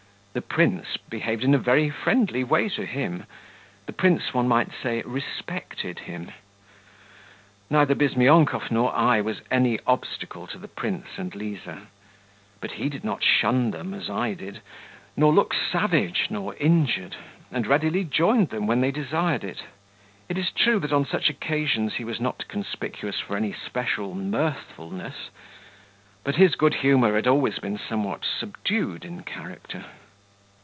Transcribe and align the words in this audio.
The 0.33 0.41
prince 0.41 0.95
behaved 0.95 1.43
in 1.43 1.53
a 1.53 1.57
very 1.57 1.89
friendly 1.89 2.41
way 2.45 2.69
to 2.69 2.85
him; 2.85 3.25
the 3.85 3.91
prince, 3.91 4.33
one 4.33 4.47
might 4.47 4.69
say, 4.81 5.01
respected 5.01 5.99
him. 6.07 6.31
Neither 7.69 7.95
Bizmyonkov 7.95 8.71
nor 8.71 8.95
I 8.95 9.19
was 9.19 9.41
any 9.51 9.77
obstacle 9.85 10.47
to 10.47 10.57
the 10.57 10.69
prince 10.69 11.17
and 11.17 11.35
Liza; 11.35 11.87
but 12.61 12.71
he 12.71 12.87
did 12.87 13.03
not 13.03 13.21
shun 13.25 13.71
them 13.71 13.93
as 13.93 14.09
I 14.09 14.33
did, 14.33 14.61
nor 15.17 15.33
look 15.33 15.53
savage 15.53 16.27
nor 16.29 16.55
injured 16.55 17.17
and 17.51 17.67
readily 17.67 18.05
joined 18.05 18.51
them 18.51 18.67
when 18.67 18.79
they 18.79 18.91
desired 18.91 19.43
it. 19.43 19.63
It 20.29 20.37
is 20.37 20.49
true 20.51 20.79
that 20.79 20.93
on 20.93 21.05
such 21.05 21.29
occasions 21.29 21.95
he 21.95 22.05
was 22.05 22.21
not 22.21 22.47
conspicuous 22.47 23.19
for 23.19 23.35
any 23.35 23.51
special 23.51 24.15
mirthfulness; 24.15 25.29
but 26.23 26.35
his 26.37 26.55
good 26.55 26.75
humour 26.75 27.15
had 27.15 27.27
always 27.27 27.59
been 27.59 27.77
somewhat 27.77 28.23
subdued 28.23 29.03
in 29.03 29.23
character. 29.23 29.87